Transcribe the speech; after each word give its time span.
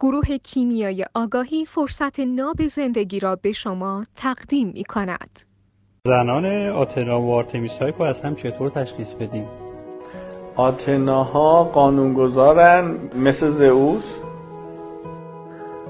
گروه 0.00 0.36
کیمیای 0.38 1.04
آگاهی 1.14 1.64
فرصت 1.64 2.20
ناب 2.20 2.66
زندگی 2.66 3.20
را 3.20 3.36
به 3.36 3.52
شما 3.52 4.06
تقدیم 4.16 4.68
می 4.74 4.84
کند. 4.84 5.40
زنان 6.06 6.46
آتنا 6.68 7.22
و 7.22 7.32
آرتمیس 7.32 7.78
های 7.78 7.92
از 8.00 8.22
هم 8.22 8.34
چطور 8.34 8.70
تشخیص 8.70 9.14
بدیم؟ 9.14 9.46
آتناها 10.56 11.64
قانونگذارن 11.64 12.94
مثل 13.16 13.48
زئوس 13.48 14.16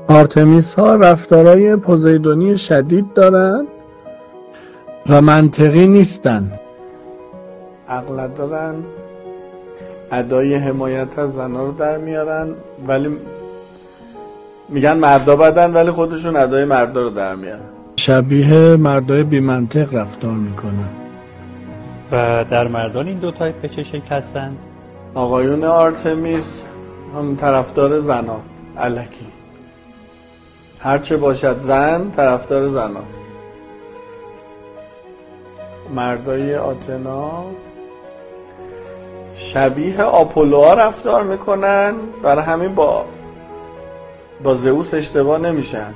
آرتمیس 0.08 0.74
ها 0.74 0.94
رفتارای 0.94 1.76
پوزیدونی 1.76 2.58
شدید 2.58 3.12
دارن 3.14 3.66
و 5.08 5.20
منطقی 5.22 5.86
نیستن 5.86 6.52
عقل 7.88 8.28
دارن 8.28 8.74
ادای 10.12 10.54
حمایت 10.54 11.18
از 11.18 11.34
زنها 11.34 11.64
رو 11.64 11.72
در 11.72 11.98
میارن 11.98 12.54
ولی 12.86 13.16
میگن 14.68 14.96
مردا 14.96 15.36
بدن 15.36 15.72
ولی 15.72 15.90
خودشون 15.90 16.36
ادای 16.36 16.64
مردا 16.64 17.00
رو 17.00 17.10
در 17.10 17.34
میارن. 17.34 17.60
شبیه 17.96 18.76
مردای 18.76 19.22
بی 19.22 19.40
منطق 19.40 19.94
رفتار 19.94 20.32
می‌کنن. 20.32 20.88
و 22.12 22.44
در 22.50 22.68
مردان 22.68 23.08
این 23.08 23.18
دو 23.18 23.30
تایپ 23.30 23.60
به 23.60 23.68
چه 23.68 23.82
شکل 23.82 24.14
هستند؟ 24.14 24.58
آقایون 25.14 25.64
آرتمیس 25.64 26.62
هم 27.14 27.36
طرفدار 27.36 28.00
زنا 28.00 28.40
الکی. 28.78 29.26
هرچه 30.80 31.16
باشد 31.16 31.58
زن 31.58 32.10
طرفدار 32.10 32.68
زنا. 32.68 33.02
مردای 35.94 36.54
آتنا 36.54 37.44
شبیه 39.34 40.02
آپولوها 40.02 40.74
رفتار 40.74 41.22
می‌کنن. 41.22 41.94
برای 42.22 42.44
همین 42.44 42.74
با 42.74 43.04
با 44.42 44.54
زئوس 44.54 44.94
اشتباه 44.94 45.38
نمیشن. 45.38 45.94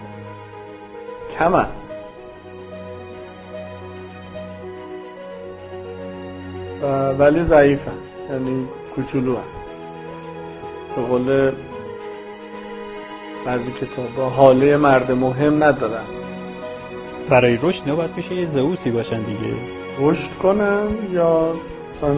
کمن. 1.38 1.66
ولی 7.18 7.42
ضعیفن. 7.42 7.92
یعنی 8.30 8.68
کوچولو 8.94 9.36
هم 9.36 9.42
به 10.96 11.02
قول 11.02 11.52
بعضی 13.46 13.72
کتاب 13.72 14.30
حاله 14.30 14.76
مرد 14.76 15.12
مهم 15.12 15.64
ندارن. 15.64 16.04
برای 17.28 17.58
رشد 17.62 17.88
نوبت 17.88 18.10
میشه 18.16 18.34
یه 18.34 18.46
زئوسی 18.46 18.90
باشن 18.90 19.22
دیگه. 19.22 19.54
رشد 20.00 20.30
کنن 20.42 20.88
یا 21.12 21.54
مثلا 21.96 22.16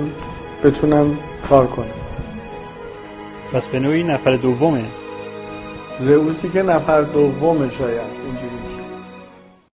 بتونن 0.64 1.18
کار 1.48 1.66
کنن. 1.66 1.86
پس 3.52 3.68
به 3.68 3.78
نوعی 3.78 4.02
نفر 4.02 4.36
دومه. 4.36 4.84
زئوسی 6.00 6.48
که 6.48 6.62
نفر 6.62 7.00
دومه 7.02 7.70
شاید 7.70 8.10
اینجوری 8.26 8.53